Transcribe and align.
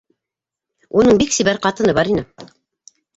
-Уның 1.01 1.19
бик 1.21 1.35
сибәр 1.35 1.59
ҡатыны 1.65 1.93
бар 1.99 2.09
ине... 2.15 2.25